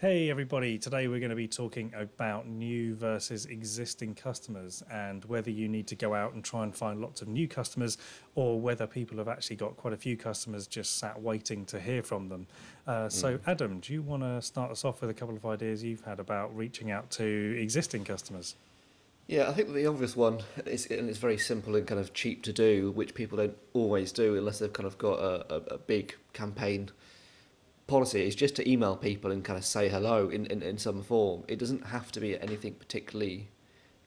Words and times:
Hey 0.00 0.30
everybody, 0.30 0.78
today 0.78 1.08
we're 1.08 1.18
going 1.18 1.30
to 1.30 1.34
be 1.34 1.48
talking 1.48 1.92
about 1.92 2.46
new 2.46 2.94
versus 2.94 3.46
existing 3.46 4.14
customers 4.14 4.80
and 4.92 5.24
whether 5.24 5.50
you 5.50 5.68
need 5.68 5.88
to 5.88 5.96
go 5.96 6.14
out 6.14 6.34
and 6.34 6.44
try 6.44 6.62
and 6.62 6.72
find 6.72 7.00
lots 7.00 7.20
of 7.20 7.26
new 7.26 7.48
customers 7.48 7.98
or 8.36 8.60
whether 8.60 8.86
people 8.86 9.18
have 9.18 9.26
actually 9.26 9.56
got 9.56 9.76
quite 9.76 9.92
a 9.92 9.96
few 9.96 10.16
customers 10.16 10.68
just 10.68 10.98
sat 10.98 11.20
waiting 11.20 11.64
to 11.64 11.80
hear 11.80 12.00
from 12.00 12.28
them. 12.28 12.46
Uh, 12.86 13.08
so, 13.08 13.40
Adam, 13.48 13.80
do 13.80 13.92
you 13.92 14.00
want 14.00 14.22
to 14.22 14.40
start 14.40 14.70
us 14.70 14.84
off 14.84 15.00
with 15.00 15.10
a 15.10 15.14
couple 15.14 15.34
of 15.34 15.44
ideas 15.44 15.82
you've 15.82 16.04
had 16.04 16.20
about 16.20 16.56
reaching 16.56 16.92
out 16.92 17.10
to 17.10 17.58
existing 17.60 18.04
customers? 18.04 18.54
Yeah, 19.26 19.48
I 19.48 19.52
think 19.52 19.74
the 19.74 19.86
obvious 19.86 20.14
one 20.14 20.42
is, 20.64 20.86
and 20.86 21.08
it's 21.08 21.18
very 21.18 21.38
simple 21.38 21.74
and 21.74 21.84
kind 21.88 22.00
of 22.00 22.14
cheap 22.14 22.44
to 22.44 22.52
do, 22.52 22.92
which 22.92 23.16
people 23.16 23.38
don't 23.38 23.58
always 23.72 24.12
do 24.12 24.36
unless 24.36 24.60
they've 24.60 24.72
kind 24.72 24.86
of 24.86 24.96
got 24.96 25.18
a, 25.18 25.54
a, 25.54 25.56
a 25.74 25.78
big 25.78 26.14
campaign 26.34 26.92
policy 27.88 28.24
is 28.24 28.36
just 28.36 28.54
to 28.54 28.70
email 28.70 28.96
people 28.96 29.32
and 29.32 29.42
kind 29.42 29.58
of 29.58 29.64
say 29.64 29.88
hello 29.88 30.28
in, 30.28 30.46
in, 30.46 30.62
in 30.62 30.78
some 30.78 31.02
form. 31.02 31.42
It 31.48 31.58
doesn't 31.58 31.86
have 31.86 32.12
to 32.12 32.20
be 32.20 32.38
anything 32.38 32.74
particularly 32.74 33.48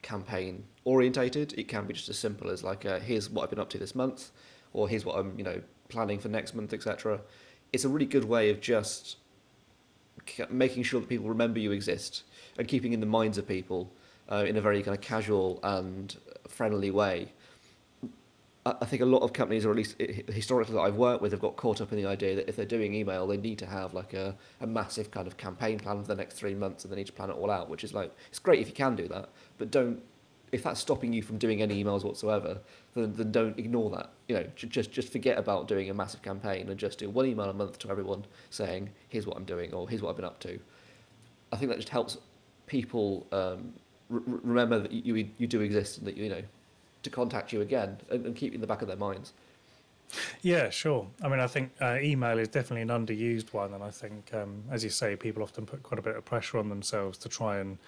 campaign 0.00 0.64
orientated. 0.84 1.52
It 1.58 1.68
can 1.68 1.86
be 1.86 1.92
just 1.92 2.08
as 2.08 2.18
simple 2.18 2.48
as 2.48 2.64
like, 2.64 2.86
uh, 2.86 3.00
here's 3.00 3.28
what 3.28 3.42
I've 3.42 3.50
been 3.50 3.58
up 3.58 3.70
to 3.70 3.78
this 3.78 3.94
month, 3.94 4.30
or 4.72 4.88
here's 4.88 5.04
what 5.04 5.18
I'm 5.18 5.36
you 5.36 5.44
know 5.44 5.60
planning 5.88 6.18
for 6.18 6.28
next 6.28 6.54
month, 6.54 6.72
etc. 6.72 7.20
It's 7.72 7.84
a 7.84 7.88
really 7.88 8.06
good 8.06 8.24
way 8.24 8.50
of 8.50 8.60
just 8.60 9.16
making 10.48 10.84
sure 10.84 11.00
that 11.00 11.08
people 11.08 11.28
remember 11.28 11.58
you 11.58 11.72
exist 11.72 12.22
and 12.56 12.68
keeping 12.68 12.92
in 12.92 13.00
the 13.00 13.06
minds 13.06 13.36
of 13.36 13.48
people 13.48 13.92
uh, 14.30 14.44
in 14.46 14.56
a 14.56 14.60
very 14.60 14.82
kind 14.82 14.96
of 14.96 15.02
casual 15.02 15.58
and 15.64 16.16
friendly 16.46 16.90
way. 16.90 17.32
I 18.64 18.84
think 18.84 19.02
a 19.02 19.06
lot 19.06 19.22
of 19.22 19.32
companies, 19.32 19.66
or 19.66 19.70
at 19.70 19.76
least 19.76 20.00
historically 20.00 20.74
that 20.74 20.80
I've 20.80 20.94
worked 20.94 21.20
with, 21.20 21.32
have 21.32 21.40
got 21.40 21.56
caught 21.56 21.80
up 21.80 21.90
in 21.90 21.98
the 21.98 22.06
idea 22.06 22.36
that 22.36 22.48
if 22.48 22.54
they're 22.54 22.64
doing 22.64 22.94
email, 22.94 23.26
they 23.26 23.36
need 23.36 23.58
to 23.58 23.66
have 23.66 23.92
like 23.92 24.14
a, 24.14 24.36
a 24.60 24.66
massive 24.68 25.10
kind 25.10 25.26
of 25.26 25.36
campaign 25.36 25.80
plan 25.80 26.00
for 26.00 26.06
the 26.06 26.14
next 26.14 26.34
three 26.34 26.54
months, 26.54 26.84
and 26.84 26.92
they 26.92 26.96
need 26.96 27.08
to 27.08 27.12
plan 27.12 27.28
it 27.30 27.32
all 27.32 27.50
out. 27.50 27.68
Which 27.68 27.82
is 27.82 27.92
like 27.92 28.14
it's 28.28 28.38
great 28.38 28.60
if 28.60 28.68
you 28.68 28.74
can 28.74 28.94
do 28.94 29.08
that, 29.08 29.30
but 29.58 29.72
don't 29.72 30.00
if 30.52 30.62
that's 30.62 30.78
stopping 30.78 31.14
you 31.14 31.22
from 31.22 31.38
doing 31.38 31.62
any 31.62 31.82
emails 31.82 32.04
whatsoever, 32.04 32.60
then, 32.94 33.14
then 33.14 33.32
don't 33.32 33.58
ignore 33.58 33.90
that. 33.90 34.10
You 34.28 34.36
know, 34.36 34.46
just 34.54 34.92
just 34.92 35.10
forget 35.10 35.38
about 35.38 35.66
doing 35.66 35.90
a 35.90 35.94
massive 35.94 36.22
campaign 36.22 36.68
and 36.68 36.78
just 36.78 36.98
do 36.98 37.10
one 37.10 37.26
email 37.26 37.48
a 37.48 37.54
month 37.54 37.78
to 37.80 37.90
everyone 37.90 38.26
saying 38.50 38.90
here's 39.08 39.26
what 39.26 39.36
I'm 39.36 39.44
doing 39.44 39.72
or 39.72 39.88
here's 39.88 40.02
what 40.02 40.10
I've 40.10 40.16
been 40.16 40.24
up 40.24 40.38
to. 40.40 40.60
I 41.52 41.56
think 41.56 41.70
that 41.70 41.78
just 41.78 41.88
helps 41.88 42.18
people 42.66 43.26
um, 43.32 43.72
remember 44.08 44.78
that 44.78 44.92
you 44.92 45.28
you 45.38 45.46
do 45.46 45.62
exist 45.62 45.98
and 45.98 46.06
that 46.06 46.16
you 46.16 46.28
know 46.28 46.42
to 47.02 47.10
contact 47.10 47.52
you 47.52 47.60
again 47.60 47.98
and, 48.10 48.26
and 48.26 48.36
keep 48.36 48.54
in 48.54 48.60
the 48.60 48.66
back 48.66 48.82
of 48.82 48.88
their 48.88 48.96
minds. 48.96 49.32
Yeah, 50.42 50.70
sure. 50.70 51.06
I 51.22 51.28
mean, 51.28 51.40
I 51.40 51.46
think 51.46 51.72
uh, 51.80 51.98
email 52.00 52.38
is 52.38 52.48
definitely 52.48 52.82
an 52.82 52.88
underused 52.88 53.52
one, 53.52 53.74
and 53.74 53.82
I 53.82 53.90
think, 53.90 54.32
um, 54.34 54.62
as 54.70 54.84
you 54.84 54.90
say, 54.90 55.16
people 55.16 55.42
often 55.42 55.66
put 55.66 55.82
quite 55.82 55.98
a 55.98 56.02
bit 56.02 56.16
of 56.16 56.24
pressure 56.24 56.58
on 56.58 56.68
themselves 56.68 57.18
to 57.18 57.28
try 57.28 57.58
and 57.58 57.78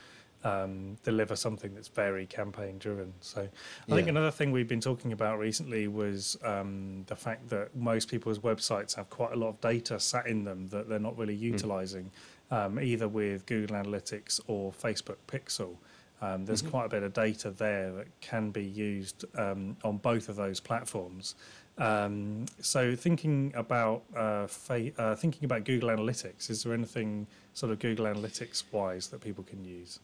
um, 0.43 0.97
deliver 1.05 1.37
something 1.37 1.75
that's 1.75 1.89
very 1.89 2.27
campaign 2.27 2.79
driven. 2.79 3.13
So, 3.21 3.43
I 3.43 3.49
yeah. 3.87 3.95
think 3.95 4.09
another 4.09 4.31
thing 4.31 4.53
we've 4.53 4.69
been 4.69 4.81
talking 4.81 5.13
about 5.13 5.39
recently 5.39 5.89
was 5.89 6.37
um, 6.43 7.05
the 7.07 7.17
fact 7.17 7.49
that 7.51 7.75
most 7.77 8.09
people's 8.09 8.39
websites 8.39 8.95
have 8.97 9.11
quite 9.11 9.33
a 9.33 9.37
lot 9.37 9.49
of 9.49 9.61
data 9.61 9.99
sat 10.01 10.27
in 10.27 10.45
them 10.45 10.69
that 10.69 10.89
they're 10.89 10.99
not 10.99 11.19
really 11.19 11.37
hmm. 11.37 11.45
utilizing, 11.45 12.11
mm. 12.51 12.83
either 12.83 13.09
with 13.09 13.47
Google 13.47 13.77
Analytics 13.77 14.41
or 14.47 14.73
Facebook 14.73 15.17
Pixel. 15.29 15.77
Um, 16.25 16.47
there's 16.47 16.63
mm-hmm. 16.63 16.71
quite 16.71 16.87
a 16.87 16.89
bit 16.89 17.03
of 17.03 17.13
data 17.13 17.51
there 17.51 17.93
that 17.93 18.07
can 18.21 18.51
be 18.51 18.65
used 18.65 19.27
um, 19.37 19.77
on 19.85 19.99
both 19.99 20.29
of 20.31 20.37
those 20.37 20.59
platforms. 20.59 21.35
Um, 21.77 22.47
so 22.61 22.97
thinking 22.97 23.53
about 23.55 24.05
uh, 24.17 24.47
fa- 24.47 24.93
uh, 24.97 25.17
thinking 25.17 25.45
about 25.45 25.65
Google 25.65 25.91
Analytics, 25.91 26.49
is 26.49 26.63
there 26.63 26.73
anything 26.73 27.27
sort 27.53 27.73
of 27.73 27.79
Google 27.79 28.07
Analytics 28.07 28.63
wise 28.73 29.09
that 29.09 29.21
people 29.21 29.45
can 29.45 29.63
use? 29.65 30.01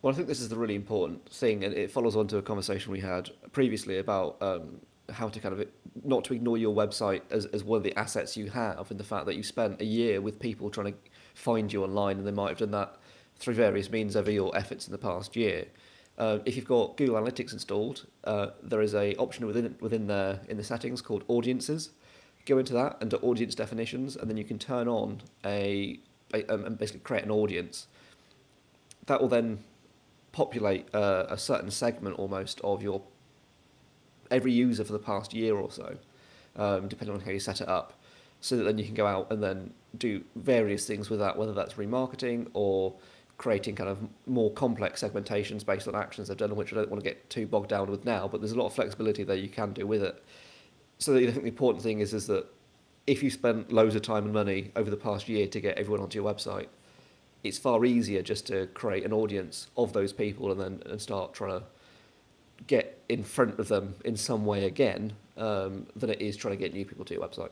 Well, 0.00 0.12
I 0.12 0.16
think 0.16 0.28
this 0.28 0.40
is 0.40 0.48
the 0.48 0.56
really 0.56 0.76
important 0.76 1.28
thing, 1.28 1.64
and 1.64 1.74
it 1.74 1.90
follows 1.90 2.14
on 2.14 2.28
to 2.28 2.36
a 2.36 2.42
conversation 2.42 2.92
we 2.92 3.00
had 3.00 3.30
previously 3.50 3.98
about 3.98 4.36
um, 4.40 4.80
how 5.10 5.28
to 5.28 5.40
kind 5.40 5.58
of 5.58 5.66
not 6.04 6.22
to 6.24 6.34
ignore 6.34 6.56
your 6.56 6.74
website 6.74 7.22
as, 7.30 7.46
as 7.46 7.64
one 7.64 7.78
of 7.78 7.82
the 7.82 7.98
assets 7.98 8.36
you 8.36 8.48
have, 8.50 8.88
and 8.92 9.00
the 9.00 9.04
fact 9.04 9.26
that 9.26 9.34
you 9.34 9.42
spent 9.42 9.80
a 9.80 9.84
year 9.84 10.20
with 10.20 10.38
people 10.38 10.70
trying 10.70 10.92
to 10.92 10.98
find 11.34 11.72
you 11.72 11.82
online, 11.82 12.18
and 12.18 12.26
they 12.26 12.30
might 12.30 12.50
have 12.50 12.58
done 12.58 12.70
that 12.70 12.96
through 13.38 13.54
various 13.54 13.90
means 13.90 14.16
over 14.16 14.30
your 14.30 14.56
efforts 14.56 14.86
in 14.86 14.92
the 14.92 14.98
past 14.98 15.36
year. 15.36 15.66
Uh, 16.18 16.40
if 16.44 16.56
you've 16.56 16.64
got 16.64 16.96
Google 16.96 17.14
Analytics 17.14 17.52
installed, 17.52 18.06
uh, 18.24 18.48
there 18.62 18.82
is 18.82 18.94
a 18.94 19.14
option 19.16 19.46
within 19.46 19.76
within 19.80 20.08
the 20.08 20.40
in 20.48 20.56
the 20.56 20.64
settings 20.64 21.00
called 21.00 21.24
Audiences. 21.28 21.90
Go 22.44 22.58
into 22.58 22.72
that 22.72 22.96
under 23.00 23.16
Audience 23.18 23.54
Definitions, 23.54 24.16
and 24.16 24.28
then 24.28 24.36
you 24.36 24.44
can 24.44 24.58
turn 24.58 24.88
on 24.88 25.22
a, 25.44 26.00
a 26.34 26.44
um, 26.52 26.64
and 26.64 26.78
basically 26.78 27.00
create 27.00 27.24
an 27.24 27.30
audience. 27.30 27.86
That 29.06 29.20
will 29.20 29.28
then 29.28 29.60
populate 30.32 30.92
uh, 30.94 31.26
a 31.28 31.38
certain 31.38 31.70
segment 31.70 32.18
almost 32.18 32.60
of 32.62 32.82
your 32.82 33.02
every 34.30 34.52
user 34.52 34.84
for 34.84 34.92
the 34.92 34.98
past 34.98 35.32
year 35.32 35.54
or 35.54 35.70
so, 35.70 35.96
um, 36.56 36.88
depending 36.88 37.14
on 37.14 37.20
how 37.20 37.30
you 37.30 37.40
set 37.40 37.60
it 37.60 37.68
up. 37.68 37.94
So 38.40 38.56
that 38.56 38.64
then 38.64 38.78
you 38.78 38.84
can 38.84 38.94
go 38.94 39.06
out 39.06 39.32
and 39.32 39.42
then 39.42 39.72
do 39.96 40.22
various 40.36 40.86
things 40.86 41.10
with 41.10 41.20
that, 41.20 41.36
whether 41.36 41.52
that's 41.52 41.74
remarketing 41.74 42.48
or 42.54 42.94
creating 43.38 43.76
kind 43.76 43.88
of 43.88 43.98
more 44.26 44.52
complex 44.52 45.02
segmentations 45.02 45.64
based 45.64 45.86
on 45.88 45.94
actions 45.94 46.28
they've 46.28 46.36
done, 46.36 46.54
which 46.56 46.72
I 46.72 46.76
don't 46.76 46.90
want 46.90 47.02
to 47.02 47.08
get 47.08 47.30
too 47.30 47.46
bogged 47.46 47.68
down 47.70 47.88
with 47.90 48.04
now, 48.04 48.28
but 48.28 48.40
there's 48.40 48.52
a 48.52 48.58
lot 48.58 48.66
of 48.66 48.74
flexibility 48.74 49.22
there 49.22 49.36
you 49.36 49.48
can 49.48 49.72
do 49.72 49.86
with 49.86 50.02
it. 50.02 50.22
So 50.98 51.16
I 51.16 51.30
think 51.30 51.42
the 51.42 51.48
important 51.48 51.82
thing 51.82 52.00
is, 52.00 52.12
is 52.12 52.26
that 52.26 52.46
if 53.06 53.22
you 53.22 53.30
spent 53.30 53.72
loads 53.72 53.94
of 53.94 54.02
time 54.02 54.24
and 54.24 54.34
money 54.34 54.72
over 54.74 54.90
the 54.90 54.96
past 54.96 55.28
year 55.28 55.46
to 55.46 55.60
get 55.60 55.78
everyone 55.78 56.02
onto 56.02 56.20
your 56.20 56.30
website, 56.30 56.66
it's 57.44 57.56
far 57.56 57.84
easier 57.84 58.22
just 58.22 58.46
to 58.48 58.66
create 58.74 59.04
an 59.04 59.12
audience 59.12 59.68
of 59.76 59.92
those 59.92 60.12
people 60.12 60.50
and 60.50 60.60
then 60.60 60.82
and 60.90 61.00
start 61.00 61.32
trying 61.32 61.60
to 61.60 61.66
get 62.66 63.00
in 63.08 63.22
front 63.22 63.58
of 63.60 63.68
them 63.68 63.94
in 64.04 64.16
some 64.16 64.44
way 64.44 64.64
again 64.64 65.12
um, 65.36 65.86
than 65.94 66.10
it 66.10 66.20
is 66.20 66.36
trying 66.36 66.52
to 66.52 66.58
get 66.58 66.74
new 66.74 66.84
people 66.84 67.04
to 67.04 67.14
your 67.14 67.22
website. 67.22 67.50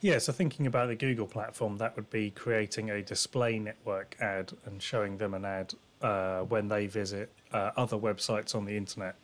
Yeah, 0.00 0.18
so 0.18 0.32
thinking 0.32 0.66
about 0.66 0.88
the 0.88 0.96
Google 0.96 1.26
platform, 1.26 1.76
that 1.76 1.96
would 1.96 2.10
be 2.10 2.30
creating 2.30 2.90
a 2.90 3.02
display 3.02 3.58
network 3.58 4.16
ad 4.20 4.52
and 4.66 4.82
showing 4.82 5.16
them 5.18 5.34
an 5.34 5.44
ad 5.44 5.74
uh, 6.00 6.40
when 6.40 6.68
they 6.68 6.86
visit 6.86 7.30
uh, 7.52 7.70
other 7.76 7.96
websites 7.96 8.54
on 8.54 8.64
the 8.64 8.76
internet. 8.76 9.16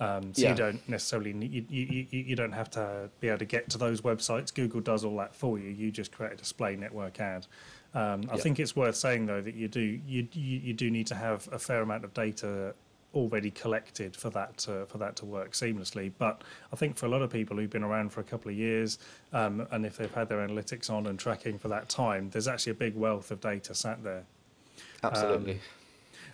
Um, 0.00 0.34
so 0.34 0.42
yeah. 0.42 0.50
you 0.50 0.54
don't 0.56 0.88
necessarily 0.88 1.32
need, 1.32 1.70
you, 1.70 1.86
you, 1.86 2.06
you 2.10 2.36
don't 2.36 2.52
have 2.52 2.68
to 2.70 3.08
be 3.20 3.28
able 3.28 3.38
to 3.38 3.44
get 3.44 3.70
to 3.70 3.78
those 3.78 4.00
websites. 4.00 4.52
Google 4.52 4.80
does 4.80 5.04
all 5.04 5.16
that 5.18 5.36
for 5.36 5.58
you. 5.58 5.70
You 5.70 5.92
just 5.92 6.10
create 6.10 6.32
a 6.32 6.36
display 6.36 6.74
network 6.74 7.20
ad. 7.20 7.46
Um, 7.94 8.28
I 8.28 8.38
think 8.38 8.58
it's 8.58 8.74
worth 8.74 8.96
saying 8.96 9.26
though 9.26 9.40
that 9.40 9.54
you 9.54 9.68
do 9.68 9.80
you, 9.80 10.26
you 10.32 10.58
you 10.58 10.72
do 10.72 10.90
need 10.90 11.06
to 11.06 11.14
have 11.14 11.48
a 11.52 11.60
fair 11.60 11.80
amount 11.80 12.02
of 12.02 12.12
data 12.12 12.74
already 13.14 13.50
collected 13.50 14.16
for 14.16 14.30
that 14.30 14.56
to, 14.58 14.86
for 14.86 14.98
that 14.98 15.16
to 15.16 15.24
work 15.24 15.52
seamlessly. 15.52 16.12
But 16.18 16.42
I 16.72 16.76
think 16.76 16.96
for 16.96 17.06
a 17.06 17.08
lot 17.08 17.22
of 17.22 17.30
people 17.30 17.56
who've 17.56 17.70
been 17.70 17.84
around 17.84 18.10
for 18.10 18.20
a 18.20 18.24
couple 18.24 18.50
of 18.50 18.56
years, 18.56 18.98
um, 19.32 19.66
and 19.70 19.86
if 19.86 19.96
they've 19.96 20.12
had 20.12 20.28
their 20.28 20.46
analytics 20.46 20.90
on 20.90 21.06
and 21.06 21.18
tracking 21.18 21.58
for 21.58 21.68
that 21.68 21.88
time, 21.88 22.30
there's 22.30 22.48
actually 22.48 22.72
a 22.72 22.76
big 22.76 22.94
wealth 22.94 23.30
of 23.30 23.40
data 23.40 23.74
sat 23.74 24.02
there. 24.02 24.24
Absolutely. 25.02 25.54
Um, 25.54 25.60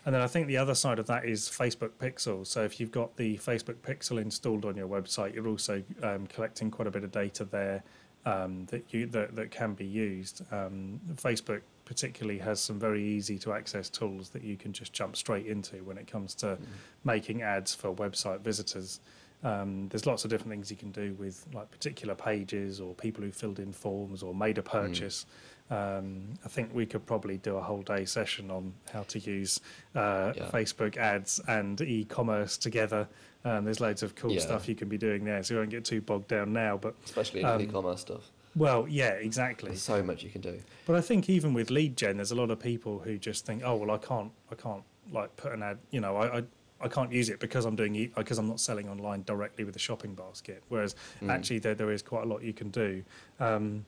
and 0.07 0.15
then 0.15 0.23
I 0.23 0.27
think 0.27 0.47
the 0.47 0.57
other 0.57 0.75
side 0.75 0.99
of 0.99 1.07
that 1.07 1.27
is 1.27 1.43
Facebook 1.49 1.91
Pixel. 2.01 2.47
So 2.47 2.63
if 2.65 2.81
you've 2.81 2.91
got 2.91 3.17
the 3.17 3.37
Facebook 3.39 3.77
Pixel 3.77 4.21
installed 4.21 4.65
on 4.65 4.77
your 4.77 4.89
website, 4.89 5.35
you're 5.35 5.49
also 5.49 5.83
um, 6.03 6.27
collecting 6.27 6.71
quite 6.71 6.89
a 6.89 6.91
bit 6.91 7.05
of 7.05 7.13
data 7.13 7.45
there 7.45 7.83
um, 8.25 8.67
that 8.67 8.85
you 8.93 9.07
that, 9.07 9.37
that 9.37 9.51
can 9.51 9.75
be 9.75 9.85
used. 9.85 10.43
Um, 10.53 11.01
Facebook 11.17 11.61
particularly 11.91 12.39
has 12.39 12.61
some 12.61 12.79
very 12.79 13.03
easy 13.03 13.37
to 13.37 13.53
access 13.53 13.91
tools 13.91 14.29
that 14.29 14.45
you 14.45 14.57
can 14.57 14.73
just 14.73 14.93
jump 14.93 15.17
straight 15.17 15.45
into 15.47 15.83
when 15.83 15.99
it 15.99 16.07
comes 16.07 16.37
to 16.37 16.47
mm. 16.47 16.59
making 17.03 17.43
ads 17.43 17.75
for 17.75 17.93
website 17.93 18.43
visitors. 18.43 19.01
Um, 19.43 19.89
there's 19.89 20.07
lots 20.07 20.23
of 20.25 20.31
different 20.31 20.53
things 20.53 20.71
you 20.71 20.77
can 20.77 20.93
do 20.93 21.17
with 21.19 21.45
like 21.53 21.69
particular 21.69 22.15
pages 22.15 22.81
or 22.81 22.95
people 22.95 23.25
who 23.25 23.33
filled 23.33 23.59
in 23.59 23.73
forms 23.73 24.23
or 24.23 24.33
made 24.33 24.57
a 24.59 24.63
mm. 24.63 24.67
purchase. 24.67 25.27
Mm. 25.69 25.99
Um, 25.99 26.23
I 26.45 26.49
think 26.49 26.73
we 26.73 26.87
could 26.87 27.05
probably 27.07 27.39
do 27.39 27.57
a 27.57 27.61
whole 27.61 27.83
day 27.83 28.05
session 28.05 28.53
on 28.53 28.73
how 28.93 29.03
to 29.03 29.19
use 29.19 29.59
uh, 29.97 30.33
yeah. 30.37 30.49
Facebook 30.53 30.97
ads 30.97 31.41
and 31.49 31.81
e-commerce 31.81 32.57
together. 32.57 33.09
Um, 33.45 33.65
there's 33.65 33.81
loads 33.81 34.05
of 34.05 34.15
cool 34.15 34.31
yeah. 34.31 34.41
stuff 34.41 34.69
you 34.69 34.77
can 34.77 34.89
be 34.89 34.99
doing 34.99 35.25
there, 35.25 35.43
so 35.43 35.55
we 35.55 35.59
won't 35.59 35.71
get 35.71 35.85
too 35.85 36.01
bogged 36.01 36.29
down 36.29 36.53
now. 36.53 36.77
But 36.77 36.95
especially 37.05 37.43
um, 37.43 37.61
e-commerce 37.61 38.03
stuff. 38.03 38.31
Well, 38.57 38.87
yeah, 38.89 39.11
exactly. 39.11 39.69
There's 39.69 39.83
so 39.83 40.03
much 40.03 40.23
you 40.23 40.31
can 40.31 40.41
do. 40.41 40.61
But 40.87 40.97
I 40.97 41.01
think 41.01 41.31
even 41.31 41.55
with 41.55 41.71
lead 41.71 41.97
gen, 41.97 42.17
there's 42.17 42.33
a 42.33 42.35
lot 42.35 42.51
of 42.51 42.59
people 42.59 42.99
who 42.99 43.17
just 43.17 43.47
think, 43.47 43.63
oh 43.65 43.77
well, 43.77 43.91
I 43.91 43.99
can't, 43.99 44.33
I 44.51 44.55
can't 44.55 44.83
like 45.13 45.35
put 45.37 45.53
an 45.53 45.63
ad. 45.63 45.79
You 45.91 46.01
know, 46.01 46.17
I, 46.17 46.39
I, 46.39 46.43
I 46.81 46.89
can't 46.89 47.13
use 47.13 47.29
it 47.29 47.39
because 47.39 47.65
I'm 47.65 47.77
doing 47.77 48.11
because 48.17 48.39
I'm 48.39 48.49
not 48.49 48.61
selling 48.61 48.89
online 48.89 49.23
directly 49.23 49.65
with 49.65 49.77
a 49.77 49.81
shopping 49.81 50.15
basket. 50.15 50.63
Whereas 50.69 50.97
mm. 51.23 51.31
actually, 51.31 51.61
there 51.61 51.75
there 51.75 51.93
is 51.93 52.03
quite 52.03 52.25
a 52.25 52.27
lot 52.27 52.43
you 52.43 52.53
can 52.53 52.71
do. 52.71 53.05
Um, 53.39 53.85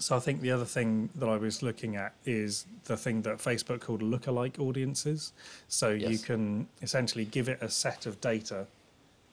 so 0.00 0.16
I 0.16 0.20
think 0.20 0.40
the 0.42 0.50
other 0.52 0.64
thing 0.64 1.10
that 1.16 1.28
I 1.28 1.36
was 1.36 1.62
looking 1.62 1.96
at 1.96 2.14
is 2.24 2.66
the 2.84 2.96
thing 2.96 3.22
that 3.22 3.38
Facebook 3.38 3.80
called 3.80 4.00
lookalike 4.00 4.58
audiences. 4.60 5.32
So 5.66 5.90
yes. 5.90 6.10
you 6.10 6.18
can 6.18 6.68
essentially 6.82 7.24
give 7.24 7.48
it 7.48 7.58
a 7.60 7.68
set 7.68 8.06
of 8.06 8.20
data 8.20 8.66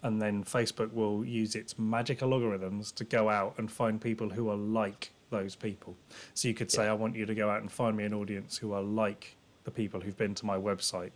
and 0.05 0.21
then 0.21 0.43
Facebook 0.43 0.93
will 0.93 1.25
use 1.25 1.55
its 1.55 1.79
magical 1.79 2.29
algorithms 2.29 2.93
to 2.93 3.03
go 3.03 3.27
out 3.27 3.55
and 3.57 3.71
find 3.71 3.99
people 3.99 4.29
who 4.29 4.49
are 4.51 4.55
like 4.55 5.09
those 5.31 5.55
people. 5.55 5.97
So 6.35 6.47
you 6.47 6.53
could 6.53 6.71
say, 6.71 6.83
Yeah. 6.83 6.91
I 6.91 6.93
want 6.93 7.15
you 7.15 7.25
to 7.25 7.33
go 7.33 7.49
out 7.49 7.61
and 7.61 7.71
find 7.71 7.97
me 7.97 8.03
an 8.03 8.13
audience 8.13 8.55
who 8.55 8.71
are 8.73 8.83
like 8.83 9.35
the 9.63 9.71
people 9.71 9.99
who've 9.99 10.15
been 10.15 10.35
to 10.35 10.45
my 10.45 10.57
website. 10.57 11.11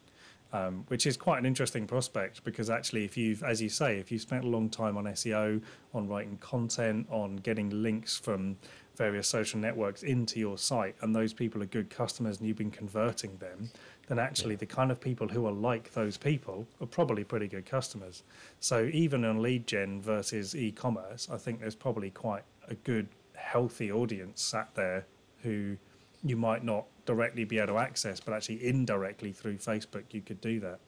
Um, 0.52 0.84
which 0.88 1.06
is 1.06 1.16
quite 1.16 1.38
an 1.38 1.46
interesting 1.46 1.86
prospect 1.86 2.44
because 2.44 2.72
actually, 2.72 3.06
if 3.06 3.16
you've, 3.16 3.44
as 3.44 3.62
you 3.62 3.70
say, 3.70 4.00
if 4.00 4.12
you've 4.12 4.24
spent 4.24 4.44
a 4.44 4.48
long 4.48 4.68
time 4.68 4.98
on 4.98 5.04
SEO, 5.04 5.62
on 5.94 6.08
writing 6.08 6.38
content, 6.38 7.06
on 7.12 7.36
getting 7.36 7.70
links 7.84 8.18
from 8.18 8.58
various 8.96 9.28
social 9.28 9.60
networks 9.60 10.02
into 10.02 10.40
your 10.40 10.58
site, 10.58 10.96
and 11.02 11.16
those 11.16 11.34
people 11.34 11.62
are 11.62 11.68
good 11.68 11.92
customers 11.92 12.40
and 12.40 12.48
you've 12.48 12.58
been 12.58 12.72
converting 12.72 13.38
them, 13.38 13.70
then 14.10 14.20
actually 14.20 14.56
the 14.56 14.66
kind 14.66 14.92
of 14.92 15.00
people 15.00 15.28
who 15.28 15.46
are 15.46 15.52
like 15.52 15.94
those 15.94 16.18
people 16.18 16.68
are 16.82 16.88
probably 16.88 17.24
pretty 17.24 17.48
good 17.48 17.66
customers. 17.66 18.24
So 18.60 18.90
even 18.92 19.24
on 19.24 19.42
lead 19.42 19.68
gen 19.68 20.02
versus 20.02 20.56
e-commerce, 20.56 21.30
I 21.32 21.38
think 21.38 21.62
there's 21.62 21.76
probably 21.76 22.10
quite 22.10 22.44
a 22.68 22.74
good, 22.74 23.08
healthy 23.36 23.92
audience 23.92 24.42
sat 24.42 24.74
there 24.74 25.06
who 25.44 25.78
you 26.24 26.36
might 26.36 26.64
not 26.64 26.86
directly 27.06 27.46
be 27.46 27.60
able 27.60 27.74
to 27.74 27.78
access, 27.80 28.20
but 28.20 28.34
actually 28.34 28.66
indirectly 28.68 29.32
through 29.32 29.58
Facebook 29.58 30.04
you 30.12 30.22
could 30.22 30.42
do 30.42 30.60
that. 30.60 30.80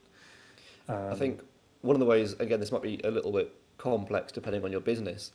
I 0.89 1.15
think 1.15 1.39
um, 1.39 1.45
one 1.81 1.95
of 1.95 1.99
the 1.99 2.05
ways, 2.05 2.33
again, 2.33 2.59
this 2.59 2.71
might 2.71 2.81
be 2.81 2.99
a 3.03 3.11
little 3.11 3.31
bit 3.31 3.55
complex 3.77 4.31
depending 4.31 4.63
on 4.65 4.71
your 4.71 4.81
business, 4.81 5.31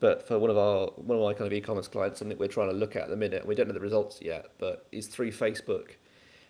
but 0.00 0.26
for 0.26 0.38
one 0.38 0.50
of 0.50 0.56
our 0.56 0.86
one 0.96 1.18
of 1.18 1.24
my 1.24 1.34
kind 1.34 1.46
of 1.46 1.52
e-commerce 1.52 1.86
clients, 1.86 2.18
something 2.18 2.36
we're 2.38 2.48
trying 2.48 2.70
to 2.70 2.74
look 2.74 2.96
at 2.96 3.02
at 3.02 3.10
the 3.10 3.16
minute, 3.16 3.46
we 3.46 3.54
don't 3.54 3.68
know 3.68 3.74
the 3.74 3.80
results 3.80 4.20
yet, 4.22 4.46
but 4.58 4.86
is 4.90 5.06
through 5.06 5.32
Facebook, 5.32 5.90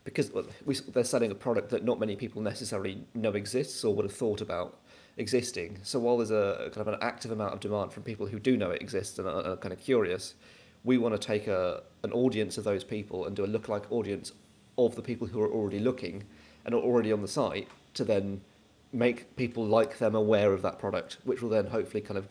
because 0.06 0.31
we, 0.64 0.76
they're 0.93 1.05
selling 1.05 1.31
a 1.31 1.35
product 1.35 1.69
that 1.70 1.85
not 1.85 1.99
many 1.99 2.17
people 2.17 2.41
necessarily 2.41 3.05
know 3.14 3.32
exists 3.32 3.85
or 3.85 3.94
would 3.94 4.06
have 4.06 4.14
thought 4.14 4.41
about 4.41 4.79
existing. 5.19 5.79
So 5.82 5.99
while 5.99 6.17
there's 6.17 6.31
a, 6.31 6.70
kind 6.73 6.87
of 6.87 6.94
an 6.94 6.99
active 7.03 7.32
amount 7.32 7.53
of 7.53 7.61
demand 7.61 7.93
from 7.93 8.05
people 8.05 8.26
who 8.26 8.38
do 8.38 8.56
know 8.56 8.70
it 8.70 8.81
exists 8.81 9.19
and 9.19 9.26
are, 9.29 9.44
are 9.44 9.56
kind 9.56 9.73
of 9.73 9.81
curious, 9.81 10.35
we 10.85 10.97
want 10.97 11.20
to 11.20 11.26
take 11.26 11.49
a 11.49 11.82
an 12.05 12.12
audience 12.12 12.56
of 12.56 12.64
those 12.64 12.85
people 12.85 13.26
and 13.26 13.35
do 13.35 13.44
a 13.44 13.49
lookalike 13.49 13.91
audience 13.91 14.32
of 14.79 14.94
the 14.94 15.03
people 15.03 15.26
who 15.26 15.43
are 15.43 15.50
already 15.50 15.81
looking 15.81 16.23
and 16.64 16.75
are 16.75 16.81
already 16.81 17.12
on 17.12 17.20
the 17.20 17.29
site 17.29 17.69
to 17.94 18.05
then 18.05 18.41
make 18.93 19.35
people 19.37 19.67
like 19.67 19.99
them 19.99 20.14
aware 20.14 20.52
of 20.52 20.62
that 20.62 20.79
product, 20.79 21.19
which 21.25 21.43
will 21.43 21.50
then 21.50 21.67
hopefully 21.67 22.00
kind 22.00 22.17
of 22.17 22.29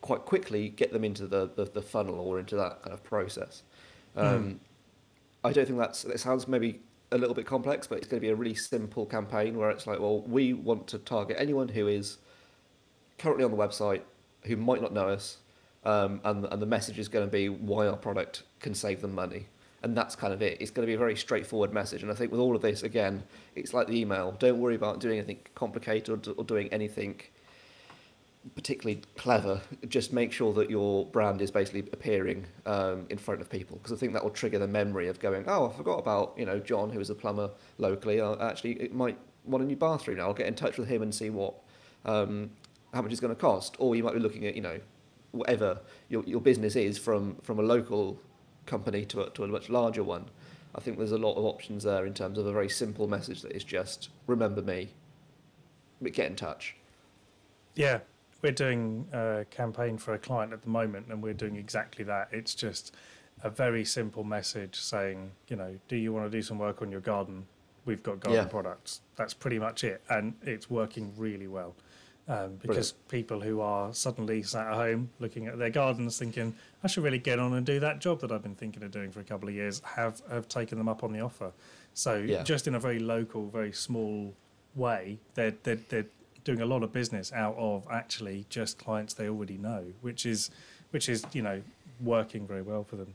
quite 0.00 0.24
quickly 0.24 0.70
get 0.70 0.92
them 0.92 1.04
into 1.04 1.26
the, 1.26 1.50
the, 1.56 1.64
the 1.64 1.82
funnel 1.82 2.18
or 2.18 2.38
into 2.38 2.56
that 2.56 2.80
kind 2.82 2.94
of 2.94 3.04
process. 3.04 3.62
Um, 4.16 4.60
I 5.44 5.52
don't 5.52 5.66
think 5.66 5.78
that's, 5.78 6.04
it 6.04 6.20
sounds 6.20 6.48
maybe 6.48 6.80
a 7.12 7.18
little 7.18 7.34
bit 7.34 7.46
complex, 7.46 7.86
but 7.86 7.98
it's 7.98 8.06
going 8.06 8.20
to 8.20 8.26
be 8.26 8.30
a 8.30 8.34
really 8.34 8.54
simple 8.54 9.06
campaign 9.06 9.56
where 9.56 9.70
it's 9.70 9.86
like, 9.86 9.98
well, 9.98 10.20
we 10.22 10.52
want 10.52 10.86
to 10.88 10.98
target 10.98 11.36
anyone 11.38 11.68
who 11.68 11.88
is 11.88 12.18
currently 13.18 13.44
on 13.44 13.50
the 13.50 13.56
website 13.56 14.02
who 14.42 14.56
might 14.56 14.80
not 14.80 14.92
know 14.92 15.08
us, 15.08 15.38
um, 15.84 16.20
and, 16.24 16.46
and 16.46 16.62
the 16.62 16.66
message 16.66 16.98
is 16.98 17.08
going 17.08 17.26
to 17.26 17.30
be 17.30 17.48
why 17.48 17.86
our 17.86 17.96
product 17.96 18.44
can 18.60 18.74
save 18.74 19.00
them 19.00 19.14
money. 19.14 19.46
And 19.82 19.96
that's 19.96 20.14
kind 20.14 20.34
of 20.34 20.42
it. 20.42 20.60
It's 20.60 20.70
going 20.70 20.84
to 20.84 20.86
be 20.86 20.94
a 20.94 20.98
very 20.98 21.16
straightforward 21.16 21.72
message. 21.72 22.02
And 22.02 22.12
I 22.12 22.14
think 22.14 22.30
with 22.30 22.40
all 22.40 22.54
of 22.54 22.60
this, 22.60 22.82
again, 22.82 23.22
it's 23.54 23.72
like 23.72 23.86
the 23.86 23.98
email. 23.98 24.32
Don't 24.38 24.60
worry 24.60 24.74
about 24.74 25.00
doing 25.00 25.18
anything 25.18 25.38
complicated 25.54 26.28
or, 26.28 26.32
or 26.32 26.44
doing 26.44 26.68
anything 26.68 27.20
particularly 28.54 29.02
clever. 29.16 29.60
Just 29.88 30.12
make 30.12 30.32
sure 30.32 30.52
that 30.54 30.70
your 30.70 31.06
brand 31.06 31.42
is 31.42 31.50
basically 31.50 31.80
appearing 31.92 32.46
um, 32.66 33.06
in 33.10 33.18
front 33.18 33.40
of 33.40 33.50
people, 33.50 33.76
because 33.76 33.92
I 33.92 33.96
think 33.96 34.12
that 34.14 34.22
will 34.22 34.30
trigger 34.30 34.58
the 34.58 34.68
memory 34.68 35.08
of 35.08 35.20
going, 35.20 35.44
oh, 35.46 35.68
I 35.68 35.76
forgot 35.76 35.98
about 35.98 36.34
you 36.36 36.46
know 36.46 36.58
John, 36.58 36.90
who 36.90 37.00
is 37.00 37.10
a 37.10 37.14
plumber 37.14 37.50
locally. 37.78 38.20
Uh, 38.20 38.36
actually, 38.36 38.72
it 38.72 38.94
might 38.94 39.18
want 39.44 39.62
a 39.64 39.66
new 39.66 39.76
bathroom 39.76 40.18
now. 40.18 40.28
I'll 40.28 40.34
get 40.34 40.46
in 40.46 40.54
touch 40.54 40.78
with 40.78 40.88
him 40.88 41.02
and 41.02 41.14
see 41.14 41.30
what 41.30 41.54
um, 42.04 42.50
how 42.94 43.02
much 43.02 43.12
it's 43.12 43.20
going 43.20 43.34
to 43.34 43.40
cost. 43.40 43.76
Or 43.78 43.94
you 43.94 44.02
might 44.02 44.14
be 44.14 44.20
looking 44.20 44.46
at 44.46 44.54
you 44.54 44.62
know 44.62 44.80
whatever 45.32 45.80
your 46.08 46.24
your 46.24 46.40
business 46.40 46.76
is 46.76 46.98
from 46.98 47.36
from 47.42 47.58
a 47.58 47.62
local 47.62 48.18
company 48.66 49.04
to 49.06 49.22
a, 49.22 49.30
to 49.30 49.44
a 49.44 49.48
much 49.48 49.68
larger 49.68 50.02
one. 50.02 50.26
I 50.74 50.80
think 50.80 50.98
there's 50.98 51.12
a 51.12 51.18
lot 51.18 51.34
of 51.34 51.44
options 51.44 51.82
there 51.82 52.06
in 52.06 52.14
terms 52.14 52.38
of 52.38 52.46
a 52.46 52.52
very 52.52 52.68
simple 52.68 53.08
message 53.08 53.42
that 53.42 53.52
is 53.52 53.64
just 53.64 54.08
remember 54.26 54.62
me, 54.62 54.90
but 56.00 56.12
get 56.12 56.26
in 56.30 56.36
touch. 56.36 56.76
Yeah, 57.74 58.00
we're 58.42 58.52
doing 58.52 59.06
a 59.12 59.44
campaign 59.50 59.98
for 59.98 60.14
a 60.14 60.18
client 60.18 60.52
at 60.52 60.62
the 60.62 60.68
moment, 60.68 61.06
and 61.08 61.22
we're 61.22 61.34
doing 61.34 61.56
exactly 61.56 62.04
that. 62.04 62.28
It's 62.32 62.54
just 62.54 62.94
a 63.42 63.50
very 63.50 63.84
simple 63.84 64.24
message 64.24 64.76
saying, 64.76 65.32
you 65.48 65.56
know, 65.56 65.78
do 65.88 65.96
you 65.96 66.12
want 66.12 66.26
to 66.26 66.30
do 66.30 66.42
some 66.42 66.58
work 66.58 66.82
on 66.82 66.90
your 66.90 67.00
garden? 67.00 67.46
We've 67.86 68.02
got 68.02 68.20
garden 68.20 68.44
Yeah. 68.44 68.50
products. 68.50 69.00
That's 69.16 69.34
pretty 69.34 69.58
much 69.58 69.84
it, 69.84 70.02
and 70.10 70.34
it's 70.42 70.68
working 70.70 71.12
really 71.16 71.46
well. 71.46 71.74
Um, 72.28 72.56
because 72.62 72.92
people 73.08 73.40
who 73.40 73.60
are 73.60 73.92
suddenly 73.92 74.42
sat 74.44 74.66
at 74.68 74.74
home 74.74 75.10
looking 75.18 75.48
at 75.48 75.58
their 75.58 75.70
gardens, 75.70 76.16
thinking, 76.16 76.54
"I 76.84 76.86
should 76.86 77.02
really 77.02 77.18
get 77.18 77.40
on 77.40 77.54
and 77.54 77.66
do 77.66 77.80
that 77.80 77.98
job 77.98 78.20
that 78.20 78.30
I've 78.30 78.42
been 78.42 78.54
thinking 78.54 78.84
of 78.84 78.92
doing 78.92 79.10
for 79.10 79.18
a 79.18 79.24
couple 79.24 79.48
of 79.48 79.54
years," 79.54 79.80
have 79.80 80.20
have 80.30 80.46
taken 80.46 80.78
them 80.78 80.88
up 80.88 81.02
on 81.02 81.12
the 81.12 81.20
offer. 81.20 81.52
So 81.92 82.18
Yeah. 82.18 82.44
just 82.44 82.68
in 82.68 82.74
a 82.76 82.78
very 82.78 83.00
local, 83.00 83.48
very 83.48 83.72
small 83.72 84.34
way, 84.76 85.18
they're 85.34 85.54
they're, 85.64 85.80
they're 85.88 86.06
doing 86.44 86.60
a 86.60 86.66
lot 86.66 86.82
of 86.82 86.92
business 86.92 87.32
out 87.32 87.56
of 87.56 87.86
actually 87.90 88.46
just 88.48 88.78
clients 88.78 89.14
they 89.14 89.28
already 89.28 89.58
know, 89.58 89.84
which 90.00 90.26
is 90.26 90.50
which 90.90 91.08
is 91.08 91.24
you 91.32 91.42
know 91.42 91.62
working 92.00 92.46
very 92.46 92.62
well 92.62 92.84
for 92.84 92.96
them. 92.96 93.14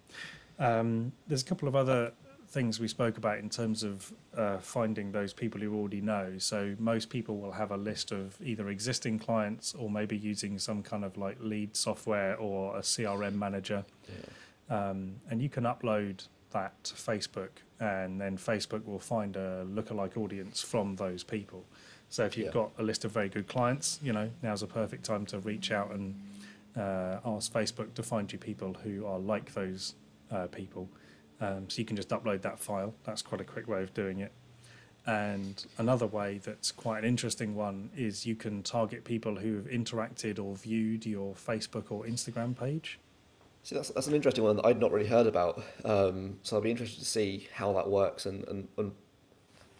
Um, 0.59 1.11
there's 1.27 1.41
a 1.41 1.45
couple 1.45 1.67
of 1.67 1.75
other 1.75 2.11
things 2.47 2.79
we 2.79 2.87
spoke 2.87 3.17
about 3.17 3.39
in 3.39 3.49
terms 3.49 3.83
of 3.83 4.13
uh, 4.37 4.59
finding 4.59 5.11
those 5.11 5.33
people 5.33 5.61
you 5.61 5.75
already 5.75 5.99
know. 5.99 6.35
So 6.37 6.75
most 6.79 7.09
people 7.09 7.37
will 7.37 7.51
have 7.51 7.71
a 7.71 7.77
list 7.77 8.11
of 8.11 8.37
either 8.41 8.69
existing 8.69 9.19
clients 9.19 9.73
or 9.73 9.89
maybe 9.89 10.15
using 10.15 10.57
some 10.59 10.81
kind 10.81 11.03
of 11.03 11.17
like 11.17 11.37
lead 11.41 11.75
software 11.75 12.37
or 12.37 12.77
a 12.77 12.81
CRM 12.81 13.33
manager 13.33 13.83
um, 14.69 15.15
and 15.29 15.41
you 15.41 15.49
can 15.49 15.63
upload 15.63 16.27
that 16.51 16.83
to 16.85 16.93
Facebook, 16.95 17.49
and 17.79 18.19
then 18.21 18.37
Facebook 18.37 18.85
will 18.85 18.99
find 18.99 19.35
a 19.35 19.65
lookalike 19.65 20.17
audience 20.17 20.61
from 20.61 20.95
those 20.95 21.23
people. 21.23 21.65
So 22.09 22.23
if 22.25 22.37
you've 22.37 22.47
Yeah. 22.47 22.53
got 22.53 22.71
a 22.77 22.83
list 22.83 23.03
of 23.05 23.11
very 23.11 23.29
good 23.29 23.47
clients, 23.47 23.99
you 24.01 24.13
know 24.13 24.29
now's 24.41 24.63
a 24.63 24.67
perfect 24.67 25.03
time 25.05 25.25
to 25.27 25.39
reach 25.39 25.71
out 25.71 25.91
and 25.91 26.15
uh, 26.77 27.19
ask 27.25 27.51
Facebook 27.51 27.93
to 27.95 28.03
find 28.03 28.31
you 28.31 28.37
people 28.39 28.73
who 28.83 29.05
are 29.05 29.19
like 29.19 29.53
those 29.53 29.95
uh, 30.31 30.47
people. 30.47 30.89
Um, 31.41 31.69
so 31.69 31.79
you 31.79 31.85
can 31.85 31.95
just 31.95 32.09
upload 32.09 32.41
that 32.41 32.59
file. 32.59 32.93
That's 33.03 33.21
quite 33.21 33.41
a 33.41 33.45
quick 33.45 33.67
way 33.67 33.83
of 33.83 33.93
doing 33.93 34.19
it. 34.19 34.31
And 35.05 35.63
another 35.77 36.07
way 36.07 36.39
that's 36.39 36.71
quite 36.71 36.99
an 36.99 37.05
interesting 37.05 37.55
one 37.55 37.91
is 37.95 38.25
you 38.25 38.35
can 38.35 38.63
target 38.63 39.03
people 39.03 39.35
who 39.35 39.55
have 39.55 39.65
interacted 39.65 40.43
or 40.43 40.55
viewed 40.55 41.05
your 41.05 41.35
Facebook 41.35 41.91
or 41.91 42.05
Instagram 42.05 42.57
page. 42.57 42.99
See, 43.65 43.73
that's, 43.73 43.89
that's 43.89 44.05
an 44.05 44.13
interesting 44.13 44.43
one 44.43 44.57
that 44.57 44.65
I'd 44.67 44.79
not 44.79 44.91
really 44.91 45.07
heard 45.07 45.25
about. 45.25 45.63
Um, 45.83 46.37
so 46.43 46.55
I'd 46.55 46.61
be 46.61 46.69
interested 46.69 46.99
to 46.99 47.05
see 47.05 47.47
how 47.51 47.73
that 47.73 47.89
works. 47.89 48.27
And, 48.27 48.47
and, 48.47 48.67
and 48.77 48.91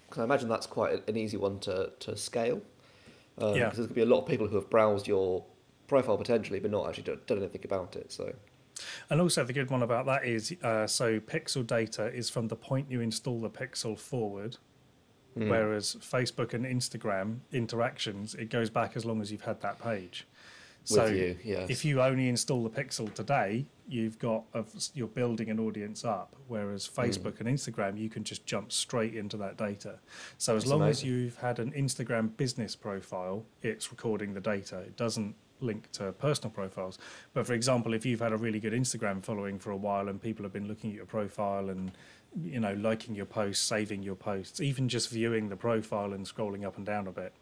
can 0.10 0.22
I 0.22 0.24
imagine 0.24 0.50
that's 0.50 0.66
quite 0.66 1.08
an 1.08 1.16
easy 1.16 1.38
one 1.38 1.60
to, 1.60 1.92
to 2.00 2.18
scale? 2.18 2.64
Um, 3.38 3.54
Yeah. 3.54 3.66
Because 3.66 3.78
there's 3.78 3.88
going 3.88 3.90
to 3.90 3.94
be 3.94 4.02
a 4.02 4.06
lot 4.08 4.22
of 4.22 4.28
people 4.28 4.48
who 4.48 4.56
have 4.56 4.72
browsed 4.72 5.08
your 5.08 5.46
profile 5.88 6.18
potentially, 6.18 6.60
but 6.60 6.72
not 6.72 6.90
actually 6.90 7.04
done, 7.04 7.22
done 7.28 7.38
anything 7.38 7.62
about 7.64 7.96
it. 7.96 8.12
So, 8.12 8.34
And 9.12 9.22
also, 9.22 9.44
the 9.44 9.54
good 9.54 9.70
one 9.70 9.84
about 9.84 10.08
that 10.08 10.26
is 10.26 10.56
uh, 10.64 10.88
so 10.88 11.20
pixel 11.20 11.66
data 11.66 12.12
is 12.12 12.28
from 12.28 12.48
the 12.48 12.56
point 12.56 12.90
you 12.90 13.02
install 13.02 13.40
the 13.40 13.52
pixel 13.52 14.00
forward, 14.00 14.58
mm. 15.38 15.48
whereas 15.48 15.96
Facebook 16.02 16.56
and 16.56 16.66
Instagram 16.66 17.42
interactions, 17.52 18.34
it 18.34 18.50
goes 18.50 18.72
back 18.72 18.98
as 18.98 19.06
long 19.06 19.22
as 19.22 19.32
you've 19.32 19.42
had 19.42 19.62
that 19.62 19.80
page. 19.80 20.26
with 20.82 20.90
So 20.90 21.06
you, 21.06 21.38
yes. 21.44 21.70
if 21.70 21.86
you 21.86 22.02
only 22.02 22.30
install 22.30 22.64
the 22.64 22.70
pixel 22.72 23.14
today, 23.14 23.68
you've 23.88 24.18
got 24.20 24.44
a, 24.54 24.64
you're 24.94 25.08
building 25.08 25.50
an 25.50 25.60
audience 25.60 26.04
up. 26.04 26.36
Whereas 26.48 26.88
Hmm. 26.88 27.02
Facebook 27.02 27.40
and 27.40 27.50
Instagram, 27.50 27.98
you 27.98 28.10
can 28.10 28.24
just 28.24 28.46
jump 28.46 28.72
straight 28.72 29.16
into 29.16 29.38
that 29.38 29.58
data. 29.58 30.00
So 30.38 30.56
as 30.56 30.64
That's 30.64 30.72
long 30.72 30.84
as 30.84 31.04
you've 31.04 31.38
had 31.38 31.60
an 31.60 31.72
Instagram 31.72 32.36
business 32.38 32.76
profile, 32.76 33.46
it's 33.62 33.92
recording 33.92 34.34
the 34.34 34.42
data. 34.42 34.80
It 34.80 34.98
doesn't 34.98 35.36
link 35.62 35.90
to 35.94 36.12
personal 36.14 36.52
profiles. 36.52 36.98
But 37.34 37.48
for 37.48 37.54
example, 37.54 37.94
if 37.94 38.06
you've 38.06 38.20
had 38.20 38.34
a 38.34 38.38
really 38.38 38.60
good 38.60 38.74
Instagram 38.74 39.24
following 39.24 39.58
for 39.58 39.72
a 39.72 39.78
while 39.78 40.10
and 40.10 40.22
people 40.22 40.44
have 40.44 40.54
been 40.54 40.68
looking 40.68 40.90
at 40.92 40.96
your 40.98 41.06
profile 41.06 41.70
and 41.70 41.92
you 42.36 42.60
know 42.60 42.74
liking 42.74 43.16
your 43.16 43.26
posts, 43.26 43.64
saving 43.66 44.04
your 44.04 44.16
posts, 44.16 44.60
even 44.60 44.90
just 44.90 45.10
viewing 45.10 45.48
the 45.48 45.56
profile 45.56 46.12
and 46.14 46.26
scrolling 46.26 46.66
up 46.66 46.76
and 46.78 46.86
down 46.86 47.08
a 47.08 47.12
bit. 47.12 47.34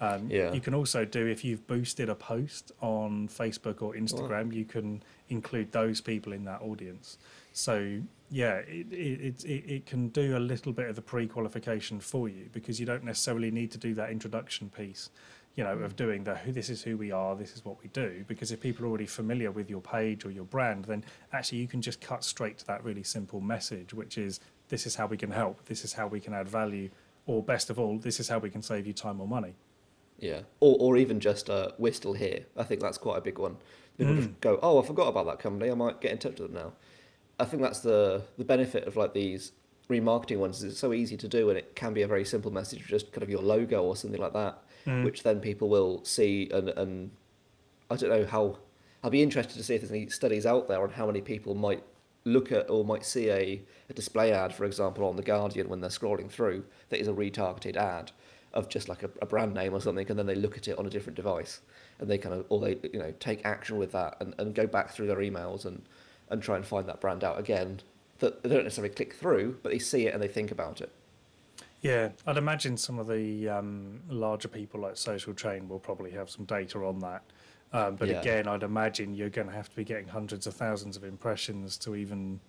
Um, 0.00 0.28
Yeah. 0.28 0.52
You 0.52 0.60
can 0.60 0.74
also 0.74 1.04
do 1.04 1.26
if 1.26 1.44
you've 1.44 1.66
boosted 1.66 2.08
a 2.08 2.14
post 2.14 2.72
on 2.80 3.28
Facebook 3.28 3.80
or 3.82 3.94
Instagram, 3.94 4.52
you 4.52 4.64
can 4.64 5.02
include 5.28 5.72
those 5.72 6.00
people 6.00 6.32
in 6.32 6.44
that 6.44 6.60
audience. 6.62 7.18
So 7.52 8.00
yeah, 8.30 8.56
it, 8.66 8.92
it, 8.92 9.44
it, 9.44 9.48
it 9.48 9.86
can 9.86 10.08
do 10.08 10.36
a 10.36 10.40
little 10.40 10.72
bit 10.72 10.88
of 10.88 10.96
the 10.96 11.02
pre-qualification 11.02 12.00
for 12.00 12.28
you 12.28 12.48
because 12.52 12.80
you 12.80 12.86
don't 12.86 13.04
necessarily 13.04 13.50
need 13.50 13.70
to 13.70 13.78
do 13.78 13.94
that 13.94 14.10
introduction 14.10 14.68
piece, 14.70 15.10
you 15.54 15.62
know, 15.62 15.78
of 15.78 15.94
doing 15.94 16.24
the 16.24 16.34
who 16.34 16.50
this 16.50 16.68
is 16.68 16.82
who 16.82 16.96
we 16.96 17.12
are, 17.12 17.36
this 17.36 17.54
is 17.54 17.64
what 17.64 17.80
we 17.80 17.88
do. 17.90 18.24
Because 18.26 18.50
if 18.50 18.60
people 18.60 18.84
are 18.84 18.88
already 18.88 19.06
familiar 19.06 19.52
with 19.52 19.70
your 19.70 19.80
page 19.80 20.24
or 20.24 20.32
your 20.32 20.44
brand, 20.44 20.86
then 20.86 21.04
actually 21.32 21.58
you 21.58 21.68
can 21.68 21.80
just 21.80 22.00
cut 22.00 22.24
straight 22.24 22.58
to 22.58 22.66
that 22.66 22.82
really 22.82 23.04
simple 23.04 23.40
message, 23.40 23.94
which 23.94 24.18
is 24.18 24.40
this 24.68 24.86
is 24.86 24.96
how 24.96 25.06
we 25.06 25.16
can 25.16 25.30
help, 25.30 25.64
this 25.66 25.84
is 25.84 25.92
how 25.92 26.08
we 26.08 26.18
can 26.18 26.34
add 26.34 26.48
value, 26.48 26.90
or 27.26 27.42
best 27.42 27.70
of 27.70 27.78
all, 27.78 27.98
this 27.98 28.18
is 28.18 28.28
how 28.28 28.38
we 28.38 28.50
can 28.50 28.62
save 28.62 28.86
you 28.86 28.92
time 28.92 29.20
or 29.20 29.28
money. 29.28 29.54
Yeah, 30.24 30.40
or 30.60 30.76
or 30.80 30.96
even 30.96 31.20
just 31.20 31.50
uh, 31.50 31.68
we're 31.78 31.92
still 31.92 32.14
here. 32.14 32.46
I 32.56 32.64
think 32.64 32.80
that's 32.80 32.98
quite 32.98 33.18
a 33.18 33.20
big 33.20 33.38
one. 33.38 33.56
People 33.98 34.14
Mm. 34.14 34.18
just 34.18 34.40
go, 34.40 34.58
oh, 34.62 34.80
I 34.82 34.86
forgot 34.86 35.08
about 35.08 35.26
that 35.26 35.38
company. 35.38 35.70
I 35.70 35.74
might 35.74 36.00
get 36.00 36.10
in 36.12 36.18
touch 36.18 36.40
with 36.40 36.50
them 36.52 36.54
now. 36.62 36.72
I 37.38 37.44
think 37.44 37.62
that's 37.62 37.80
the 37.80 38.22
the 38.38 38.44
benefit 38.44 38.86
of 38.88 38.96
like 38.96 39.12
these 39.12 39.52
remarketing 39.90 40.38
ones. 40.38 40.58
Is 40.58 40.64
it's 40.72 40.78
so 40.80 40.92
easy 40.94 41.16
to 41.18 41.28
do, 41.28 41.50
and 41.50 41.58
it 41.58 41.76
can 41.76 41.92
be 41.92 42.02
a 42.02 42.08
very 42.08 42.24
simple 42.24 42.50
message, 42.50 42.86
just 42.86 43.12
kind 43.12 43.22
of 43.22 43.28
your 43.28 43.42
logo 43.42 43.82
or 43.84 43.96
something 43.96 44.20
like 44.20 44.32
that, 44.32 44.54
Mm. 44.86 45.04
which 45.04 45.22
then 45.24 45.40
people 45.40 45.68
will 45.68 46.02
see 46.04 46.48
and 46.52 46.70
and 46.70 47.10
I 47.90 47.96
don't 47.96 48.10
know 48.10 48.24
how. 48.26 48.58
I'll 49.02 49.10
be 49.10 49.22
interested 49.22 49.56
to 49.58 49.62
see 49.62 49.74
if 49.74 49.82
there's 49.82 49.90
any 49.92 50.08
studies 50.08 50.46
out 50.46 50.66
there 50.68 50.82
on 50.82 50.88
how 50.88 51.04
many 51.06 51.20
people 51.20 51.54
might 51.54 51.82
look 52.24 52.50
at 52.50 52.70
or 52.70 52.82
might 52.86 53.04
see 53.04 53.28
a, 53.28 53.60
a 53.90 53.92
display 53.92 54.32
ad, 54.32 54.54
for 54.54 54.64
example, 54.64 55.04
on 55.06 55.16
the 55.16 55.22
Guardian 55.22 55.68
when 55.68 55.80
they're 55.82 55.90
scrolling 56.00 56.30
through 56.30 56.64
that 56.88 56.98
is 56.98 57.06
a 57.08 57.12
retargeted 57.12 57.76
ad 57.76 58.12
of 58.54 58.68
just 58.68 58.88
like 58.88 59.02
a, 59.02 59.10
a 59.20 59.26
brand 59.26 59.52
name 59.52 59.74
or 59.74 59.80
something, 59.80 60.08
and 60.08 60.18
then 60.18 60.26
they 60.26 60.34
look 60.34 60.56
at 60.56 60.66
it 60.68 60.78
on 60.78 60.86
a 60.86 60.90
different 60.90 61.16
device, 61.16 61.60
and 61.98 62.08
they 62.08 62.18
kind 62.18 62.34
of 62.34 62.46
or 62.48 62.60
they 62.60 62.78
you 62.92 62.98
know 62.98 63.12
take 63.20 63.44
action 63.44 63.76
with 63.76 63.92
that 63.92 64.16
and, 64.20 64.34
and 64.38 64.54
go 64.54 64.66
back 64.66 64.90
through 64.90 65.06
their 65.06 65.18
emails 65.18 65.64
and 65.66 65.82
and 66.30 66.42
try 66.42 66.56
and 66.56 66.66
find 66.66 66.88
that 66.88 67.00
brand 67.00 67.22
out 67.22 67.38
again. 67.38 67.80
That 68.20 68.42
they 68.42 68.48
don't 68.48 68.62
necessarily 68.62 68.94
click 68.94 69.14
through, 69.14 69.58
but 69.62 69.72
they 69.72 69.78
see 69.78 70.06
it 70.06 70.14
and 70.14 70.22
they 70.22 70.28
think 70.28 70.50
about 70.50 70.80
it. 70.80 70.90
Yeah, 71.80 72.10
I'd 72.26 72.38
imagine 72.38 72.76
some 72.78 72.98
of 72.98 73.08
the 73.08 73.48
um, 73.48 74.00
larger 74.08 74.48
people 74.48 74.80
like 74.80 74.96
Social 74.96 75.34
Chain 75.34 75.68
will 75.68 75.78
probably 75.78 76.12
have 76.12 76.30
some 76.30 76.46
data 76.46 76.78
on 76.78 77.00
that. 77.00 77.22
Um, 77.74 77.96
but 77.96 78.08
Yeah. 78.08 78.20
again, 78.20 78.48
I'd 78.48 78.62
imagine 78.62 79.14
you're 79.14 79.28
going 79.28 79.48
to 79.48 79.52
have 79.52 79.68
to 79.68 79.76
be 79.76 79.84
getting 79.84 80.08
hundreds 80.08 80.46
of 80.46 80.54
thousands 80.54 80.96
of 80.96 81.04
impressions 81.04 81.76
to 81.78 81.94
even 81.94 82.40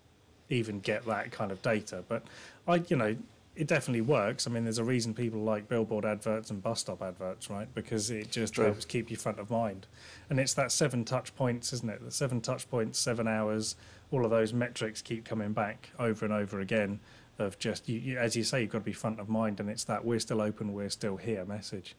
even 0.49 0.79
get 0.79 1.03
that 1.07 1.31
kind 1.31 1.51
of 1.51 1.61
data. 1.63 2.03
But 2.07 2.23
I, 2.67 2.75
you 2.87 2.95
know, 2.95 3.15
it 3.55 3.67
definitely 3.67 4.01
works. 4.01 4.47
I 4.47 4.51
mean, 4.51 4.63
there's 4.63 4.79
a 4.79 4.83
reason 4.83 5.13
people 5.13 5.39
like 5.39 5.69
billboard 5.69 6.05
adverts 6.05 6.49
and 6.49 6.61
bus 6.61 6.81
stop 6.81 7.01
adverts, 7.01 7.49
right? 7.49 7.73
Because 7.73 8.11
it 8.11 8.29
just 8.31 8.55
True. 8.55 8.65
helps 8.65 8.85
keep 8.85 9.09
you 9.09 9.17
front 9.17 9.39
of 9.39 9.49
mind. 9.49 9.87
And 10.29 10.39
it's 10.39 10.53
that 10.55 10.71
seven 10.71 11.05
touch 11.05 11.35
points, 11.35 11.71
isn't 11.71 11.89
it? 11.89 12.03
The 12.03 12.11
seven 12.11 12.41
touch 12.41 12.69
points, 12.69 12.99
seven 12.99 13.27
hours. 13.27 13.75
All 14.11 14.25
of 14.25 14.31
those 14.31 14.53
metrics 14.53 15.01
keep 15.01 15.25
coming 15.25 15.53
back 15.53 15.89
over 15.99 16.25
and 16.25 16.33
over 16.33 16.59
again. 16.59 16.99
Of 17.37 17.59
just, 17.59 17.89
you, 17.89 17.99
you, 17.99 18.17
as 18.17 18.37
you 18.37 18.45
say, 18.45 18.61
you've 18.61 18.71
got 18.71 18.79
to 18.79 18.85
be 18.85 18.93
front 18.93 19.19
of 19.19 19.27
mind, 19.27 19.59
and 19.59 19.69
it's 19.69 19.83
that 19.85 20.05
we're 20.05 20.19
still 20.19 20.41
open, 20.41 20.71
we're 20.73 20.89
still 20.89 21.17
here 21.17 21.43
message. 21.43 21.93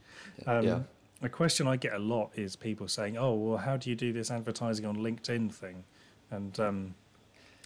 Um, 0.46 0.64
yeah. 0.64 0.80
A 1.22 1.28
question 1.28 1.66
I 1.66 1.76
get 1.76 1.92
a 1.92 1.98
lot 1.98 2.30
is 2.34 2.56
people 2.56 2.88
saying, 2.88 3.18
"Oh, 3.18 3.34
well, 3.34 3.58
how 3.58 3.76
do 3.76 3.90
you 3.90 3.96
do 3.96 4.14
this 4.14 4.30
advertising 4.30 4.86
on 4.86 4.96
LinkedIn 4.96 5.52
thing?" 5.52 5.84
And 6.30 6.58
um, 6.58 6.94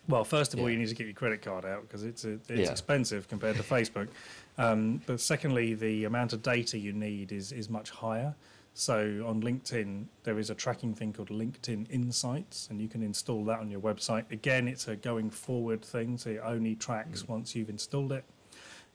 well, 0.08 0.24
first 0.24 0.54
of 0.54 0.60
all, 0.60 0.68
you 0.70 0.76
need 0.78 0.88
to 0.88 0.94
get 0.94 1.06
your 1.06 1.14
credit 1.14 1.42
card 1.42 1.64
out 1.64 1.82
because 1.82 2.02
it's 2.04 2.24
a, 2.24 2.32
it's 2.32 2.50
Yeah. 2.50 2.70
expensive 2.70 3.28
compared 3.28 3.56
to 3.56 3.62
Facebook. 3.62 4.08
Um, 4.58 5.00
but 5.06 5.20
secondly, 5.22 5.72
the 5.72 6.04
amount 6.04 6.34
of 6.34 6.42
data 6.42 6.76
you 6.76 6.92
need 6.92 7.32
is 7.32 7.50
is 7.50 7.70
much 7.70 7.88
higher. 7.88 8.34
So 8.74 9.24
on 9.26 9.40
LinkedIn, 9.42 10.04
there 10.24 10.38
is 10.38 10.50
a 10.50 10.54
tracking 10.54 10.94
thing 10.94 11.14
called 11.14 11.30
LinkedIn 11.30 11.90
Insights, 11.90 12.68
and 12.70 12.78
you 12.78 12.86
can 12.86 13.02
install 13.02 13.42
that 13.46 13.58
on 13.60 13.70
your 13.70 13.80
website. 13.80 14.30
Again, 14.30 14.68
it's 14.68 14.86
a 14.86 14.96
going 14.96 15.30
forward 15.30 15.82
thing, 15.82 16.18
so 16.18 16.30
it 16.30 16.40
only 16.44 16.74
tracks 16.74 17.26
once 17.26 17.54
you've 17.56 17.70
installed 17.70 18.12
it. 18.12 18.24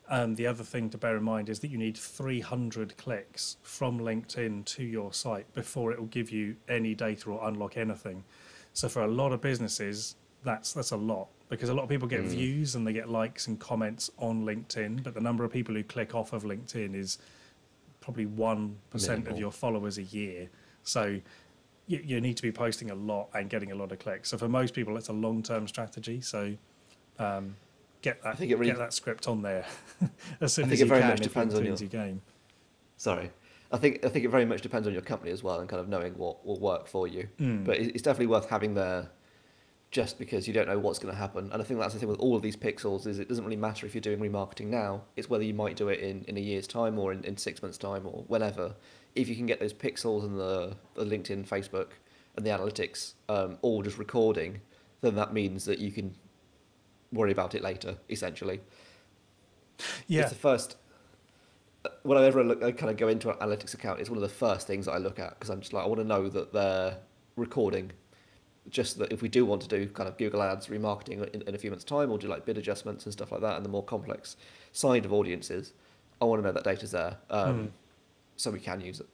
Um, 0.08 0.36
the 0.36 0.46
other 0.46 0.64
thing 0.64 0.92
to 0.92 1.00
bear 1.00 1.18
in 1.18 1.24
mind 1.24 1.50
is 1.50 1.60
that 1.62 1.70
you 1.70 1.80
need 1.80 1.98
300 1.98 2.96
clicks 2.98 3.58
from 3.64 4.00
LinkedIn 4.00 4.66
to 4.66 4.84
your 4.84 5.14
site 5.14 5.52
before 5.56 5.92
it 5.92 6.00
will 6.00 6.06
give 6.08 6.30
you 6.30 6.58
any 6.70 6.94
data 6.94 7.32
or 7.32 7.48
unlock 7.48 7.76
anything. 7.76 8.24
So 8.74 8.88
for 8.88 9.02
a 9.04 9.08
lot 9.08 9.32
of 9.32 9.42
businesses, 9.42 10.16
that's 10.46 10.72
that's 10.74 10.92
a 10.92 10.98
lot 10.98 11.28
because 11.50 11.70
a 11.70 11.74
lot 11.74 11.84
of 11.84 11.90
people 11.90 12.08
get 12.08 12.22
views 12.22 12.76
and 12.76 12.88
they 12.88 12.94
get 12.94 13.10
likes 13.10 13.48
and 13.48 13.60
comments 13.60 14.10
on 14.18 14.46
LinkedIn, 14.46 15.04
but 15.04 15.14
the 15.14 15.22
number 15.22 15.44
of 15.44 15.52
people 15.52 15.76
who 15.76 15.84
click 15.84 16.16
off 16.16 16.34
of 16.34 16.44
LinkedIn 16.44 16.96
is 16.96 17.18
probably 18.02 18.26
one 18.26 18.78
percent 18.92 19.28
of 19.28 19.38
your 19.38 19.52
followers 19.52 19.98
a 19.98 20.04
year. 20.04 20.50
So 20.84 21.20
you, 21.88 22.00
you 22.04 22.22
need 22.22 22.36
to 22.38 22.44
be 22.44 22.52
posting 22.52 22.90
a 22.92 22.96
lot 22.96 23.30
and 23.34 23.50
getting 23.50 23.72
a 23.72 23.76
lot 23.76 23.92
of 23.92 24.00
clicks. 24.00 24.30
So 24.30 24.38
for 24.38 24.48
most 24.50 24.74
people, 24.74 24.98
it's 24.98 25.10
a 25.10 25.14
long-term 25.14 25.68
strategy. 25.68 26.22
So 26.22 26.56
um, 27.20 27.56
get 28.02 28.24
that 28.24 28.38
think 28.38 28.52
it 28.52 28.58
really- 28.58 28.72
get 28.72 28.80
that 28.80 28.94
script 28.94 29.28
on 29.28 29.42
there 29.42 29.66
as 30.42 30.54
soon 30.54 30.66
I 30.66 30.68
think 30.70 30.74
as 30.74 30.82
it 30.82 30.84
you 30.86 30.90
very 30.90 31.02
can. 31.02 31.10
much 31.12 31.20
depends 31.22 31.54
on 31.54 31.66
your- 31.66 31.76
your 31.76 31.90
game. 31.90 32.22
Sorry. 32.98 33.30
I 33.72 33.78
think 33.78 34.06
I 34.06 34.10
think 34.10 34.26
it 34.26 34.30
very 34.30 34.46
much 34.46 34.62
depends 34.62 34.88
on 34.88 34.94
your 34.94 35.02
company 35.02 35.32
as 35.32 35.44
well 35.44 35.60
and 35.60 35.68
kind 35.68 35.80
of 35.80 35.90
knowing 35.90 36.14
what 36.14 36.46
will 36.46 36.60
work 36.60 36.88
for 36.88 37.08
you. 37.08 37.28
Mm. 37.40 37.66
But 37.66 37.78
it's 37.78 38.02
definitely 38.04 38.28
worth 38.28 38.48
having 38.50 38.74
there 38.74 39.10
just 39.96 40.20
because 40.20 40.46
you 40.46 40.54
don't 40.54 40.68
know 40.68 40.78
what's 40.78 41.00
going 41.00 41.14
to 41.14 41.18
happen. 41.18 41.50
And 41.54 41.62
I 41.62 41.64
think 41.64 41.80
that's 41.80 41.94
the 41.94 42.02
thing 42.02 42.10
with 42.10 42.20
all 42.20 42.36
of 42.36 42.42
these 42.42 42.58
pixels 42.58 43.08
is 43.08 43.18
it 43.18 43.30
doesn't 43.30 43.46
really 43.46 43.56
matter 43.56 43.86
if 43.86 43.96
you're 43.96 44.02
doing 44.02 44.20
remarketing 44.20 44.66
now. 44.66 45.04
It's 45.16 45.30
whether 45.30 45.46
you 45.46 45.54
might 45.54 45.78
do 45.78 45.88
it 45.88 46.02
in, 46.02 46.26
in 46.28 46.36
a 46.36 46.42
year's 46.42 46.68
time 46.68 47.00
or 47.00 47.14
in, 47.14 47.24
in 47.24 47.38
six 47.38 47.62
months' 47.62 47.78
time 47.78 48.06
or 48.06 48.26
whenever. 48.28 48.76
If 49.16 49.30
you 49.30 49.38
can 49.38 49.46
get 49.46 49.62
those 49.62 49.74
pixels 49.74 50.26
and 50.26 50.38
the, 50.38 50.76
the 50.96 51.06
LinkedIn, 51.06 51.48
Facebook 51.48 51.92
and 52.36 52.46
the 52.46 52.50
analytics 52.50 53.14
um, 53.30 53.58
all 53.62 53.82
just 53.84 53.98
recording, 53.98 54.60
then 55.00 55.16
that 55.16 55.34
means 55.34 55.64
that 55.64 55.80
you 55.80 55.94
can 55.94 56.14
worry 57.14 57.32
about 57.32 57.56
it 57.56 57.64
later, 57.64 57.96
essentially. 58.10 58.60
Yeah, 60.08 60.24
It's 60.24 60.32
the 60.32 60.36
first. 60.36 60.76
Whenever 62.04 62.42
I 62.42 62.44
look, 62.44 62.62
I 62.62 62.74
kind 62.74 62.92
of 62.92 62.98
go 62.98 63.08
into 63.08 63.30
an 63.30 63.38
analytics 63.38 63.74
account, 63.74 64.02
it's 64.02 64.10
one 64.10 64.18
of 64.18 64.24
the 64.24 64.28
first 64.28 64.68
things 64.68 64.88
that 64.88 64.92
I 64.92 64.98
look 64.98 65.20
at 65.20 65.40
because 65.40 65.50
I'm 65.50 65.62
just 65.62 65.72
like, 65.72 65.86
I 65.86 65.88
want 65.88 66.02
to 66.02 66.06
know 66.06 66.28
that 66.28 66.52
they're 66.52 66.98
recording. 67.38 67.94
Just 68.70 68.98
that 68.98 69.12
if 69.12 69.22
we 69.22 69.30
do 69.30 69.46
want 69.46 69.62
to 69.62 69.68
do 69.68 69.88
kind 69.88 70.10
of 70.10 70.18
Google 70.18 70.42
Ads 70.42 70.68
remarketing 70.68 71.32
in, 71.34 71.42
in 71.44 71.54
a 71.54 71.58
few 71.58 71.70
months' 71.70 71.84
time, 71.86 72.12
or 72.12 72.18
do 72.18 72.28
like 72.28 72.46
bid 72.46 72.58
adjustments 72.58 73.06
and 73.06 73.14
stuff 73.14 73.32
like 73.32 73.42
that, 73.42 73.56
and 73.58 73.64
the 73.64 73.70
more 73.70 73.84
complex 73.84 74.38
side 74.72 75.06
of 75.06 75.14
audiences, 75.14 75.74
I 76.22 76.26
want 76.26 76.42
to 76.42 76.48
know 76.48 76.54
that 76.54 76.64
data's 76.64 76.92
there, 76.92 77.18
um, 77.30 77.66
Mm. 77.68 77.72
so 78.38 78.50
we 78.52 78.60
can 78.60 78.82
use 78.82 79.00
it. 79.00 79.08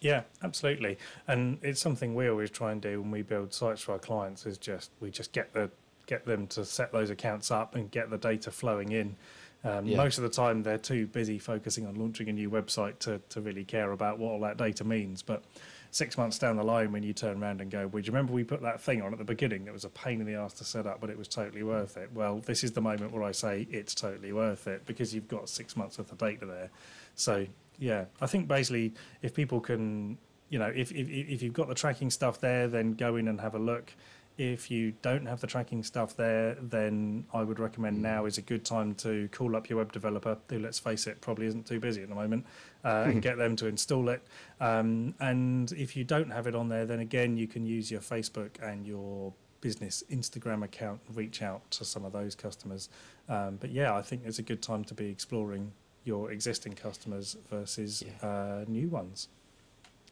Yeah, 0.00 0.22
absolutely. 0.42 0.98
And 1.26 1.58
it's 1.62 1.80
something 1.80 2.14
we 2.14 2.28
always 2.28 2.50
try 2.50 2.72
and 2.72 2.80
do 2.80 3.00
when 3.00 3.10
we 3.10 3.22
build 3.22 3.52
sites 3.52 3.80
for 3.82 3.92
our 3.92 3.98
clients 3.98 4.46
is 4.46 4.58
just 4.58 4.90
we 5.00 5.10
just 5.10 5.32
get 5.32 5.52
the 5.52 5.70
get 6.06 6.24
them 6.24 6.46
to 6.46 6.64
set 6.64 6.92
those 6.92 7.10
accounts 7.10 7.50
up 7.50 7.74
and 7.74 7.90
get 7.90 8.10
the 8.10 8.18
data 8.18 8.50
flowing 8.50 8.92
in. 8.92 9.16
Um, 9.64 9.84
Yeah. 9.86 9.96
Most 9.96 10.18
of 10.18 10.22
the 10.22 10.30
time, 10.30 10.62
they're 10.62 10.78
too 10.78 11.08
busy 11.08 11.38
focusing 11.38 11.84
on 11.86 11.96
launching 11.96 12.28
a 12.28 12.32
new 12.32 12.48
website 12.48 13.00
to, 13.00 13.20
to 13.30 13.40
really 13.40 13.64
care 13.64 13.90
about 13.90 14.18
what 14.18 14.30
all 14.30 14.40
that 14.40 14.56
data 14.56 14.84
means. 14.84 15.22
But 15.22 15.42
six 15.90 16.18
months 16.18 16.38
down 16.38 16.56
the 16.56 16.62
line, 16.62 16.92
when 16.92 17.02
you 17.02 17.12
turn 17.12 17.42
around 17.42 17.60
and 17.60 17.70
go, 17.70 17.86
"Well, 17.86 18.02
do 18.02 18.06
you 18.06 18.12
remember 18.12 18.32
we 18.32 18.44
put 18.44 18.62
that 18.62 18.80
thing 18.80 19.02
on 19.02 19.12
at 19.12 19.18
the 19.18 19.24
beginning 19.24 19.64
that 19.64 19.72
was 19.72 19.84
a 19.84 19.88
pain 19.88 20.20
in 20.20 20.26
the 20.26 20.34
ass 20.34 20.54
to 20.54 20.64
set 20.64 20.86
up, 20.86 21.00
but 21.00 21.10
it 21.10 21.18
was 21.18 21.28
totally 21.28 21.62
worth 21.62 21.96
it?" 21.96 22.10
Well, 22.12 22.40
this 22.40 22.64
is 22.64 22.72
the 22.72 22.80
moment 22.80 23.12
where 23.12 23.22
I 23.22 23.32
say 23.32 23.66
it's 23.70 23.94
totally 23.94 24.32
worth 24.32 24.66
it 24.66 24.86
because 24.86 25.14
you've 25.14 25.28
got 25.28 25.48
six 25.48 25.76
months 25.76 25.98
worth 25.98 26.12
of 26.12 26.18
data 26.18 26.46
there. 26.46 26.70
So 27.14 27.46
yeah, 27.78 28.06
I 28.20 28.26
think 28.26 28.48
basically 28.48 28.94
if 29.22 29.34
people 29.34 29.60
can, 29.60 30.18
you 30.48 30.58
know, 30.58 30.72
if 30.74 30.92
if 30.92 31.08
if 31.08 31.42
you've 31.42 31.54
got 31.54 31.68
the 31.68 31.74
tracking 31.74 32.10
stuff 32.10 32.40
there, 32.40 32.68
then 32.68 32.94
go 32.94 33.16
in 33.16 33.28
and 33.28 33.40
have 33.40 33.54
a 33.54 33.58
look. 33.58 33.92
If 34.38 34.70
you 34.70 34.92
don't 35.00 35.24
have 35.26 35.40
the 35.40 35.46
tracking 35.46 35.82
stuff 35.82 36.14
there, 36.14 36.56
then 36.60 37.24
I 37.32 37.42
would 37.42 37.58
recommend 37.58 38.02
now 38.02 38.26
is 38.26 38.36
a 38.36 38.42
good 38.42 38.66
time 38.66 38.94
to 38.96 39.28
call 39.32 39.56
up 39.56 39.70
your 39.70 39.78
web 39.78 39.92
developer, 39.92 40.36
who, 40.50 40.58
let's 40.58 40.78
face 40.78 41.06
it, 41.06 41.22
probably 41.22 41.46
isn't 41.46 41.66
too 41.66 41.80
busy 41.80 42.02
at 42.02 42.10
the 42.10 42.14
moment, 42.14 42.44
uh, 42.84 43.04
and 43.06 43.22
get 43.22 43.38
them 43.38 43.56
to 43.56 43.66
install 43.66 44.10
it. 44.10 44.22
Um, 44.60 45.14
and 45.20 45.72
if 45.72 45.96
you 45.96 46.04
don't 46.04 46.30
have 46.30 46.46
it 46.46 46.54
on 46.54 46.68
there, 46.68 46.84
then 46.84 47.00
again, 47.00 47.38
you 47.38 47.46
can 47.46 47.64
use 47.64 47.90
your 47.90 48.00
Facebook 48.02 48.50
and 48.62 48.86
your 48.86 49.32
business 49.62 50.04
Instagram 50.10 50.62
account 50.62 51.00
and 51.08 51.16
reach 51.16 51.40
out 51.40 51.70
to 51.70 51.84
some 51.84 52.04
of 52.04 52.12
those 52.12 52.34
customers. 52.34 52.90
Um, 53.30 53.56
but 53.56 53.70
yeah, 53.70 53.94
I 53.96 54.02
think 54.02 54.22
it's 54.26 54.38
a 54.38 54.42
good 54.42 54.60
time 54.62 54.84
to 54.84 54.94
be 54.94 55.06
exploring 55.08 55.72
your 56.04 56.30
existing 56.30 56.74
customers 56.74 57.36
versus 57.50 58.02
Yeah. 58.06 58.28
uh, 58.28 58.64
new 58.68 58.88
ones. 58.88 59.28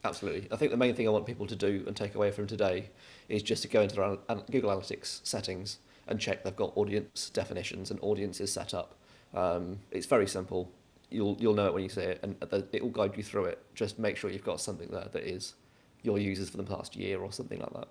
Absolutely. 0.05 0.49
I 0.53 0.57
think 0.57 0.71
the 0.71 0.77
main 0.77 0.95
thing 0.95 1.09
I 1.09 1.11
want 1.11 1.25
people 1.25 1.47
to 1.47 1.57
do 1.57 1.83
and 1.87 1.97
take 1.97 2.15
away 2.15 2.31
from 2.31 2.47
today 2.47 2.91
is 3.29 3.43
just 3.43 3.63
to 3.63 3.69
go 3.69 3.81
into 3.81 3.97
their 3.97 4.37
Google 4.51 4.71
Analytics 4.71 5.27
settings 5.27 5.79
and 6.07 6.21
check 6.21 6.45
they've 6.45 6.55
got 6.55 6.77
audience 6.77 7.31
definitions 7.31 7.91
and 7.91 7.99
audiences 8.03 8.53
set 8.53 8.75
up. 8.75 8.95
Um, 9.35 9.79
it's 9.91 10.07
very 10.07 10.27
simple. 10.27 10.71
You'll 11.11 11.37
you'll 11.41 11.55
know 11.55 11.67
it 11.67 11.75
when 11.75 11.83
you 11.83 11.89
see 11.89 12.03
it, 12.03 12.21
and 12.23 12.37
it 12.73 12.83
will 12.83 12.91
guide 12.91 13.17
you 13.17 13.23
through 13.23 13.47
it. 13.47 13.65
Just 13.75 13.99
make 13.99 14.17
sure 14.17 14.31
you've 14.31 14.45
got 14.45 14.61
something 14.61 14.89
there 14.89 15.09
that 15.11 15.23
is 15.23 15.55
your 16.03 16.19
users 16.19 16.51
for 16.51 16.59
the 16.59 16.65
past 16.65 16.97
year 16.97 17.21
or 17.21 17.33
something 17.33 17.59
like 17.59 17.73
that. 17.73 17.89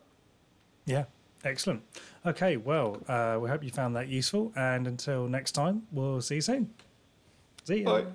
Yeah, 0.86 1.06
excellent. 1.44 1.82
Okay, 2.26 2.58
well, 2.58 3.02
uh, 3.08 3.40
we 3.42 3.50
hope 3.50 3.64
you 3.64 3.72
found 3.72 3.96
that 3.96 4.08
useful, 4.08 4.52
and 4.56 4.88
until 4.88 5.28
next 5.28 5.54
time, 5.54 5.84
we'll 5.92 6.22
see 6.22 6.36
you 6.36 6.42
soon. 6.42 6.74
See 7.64 7.80
you. 7.80 7.86
Bye. 7.86 8.06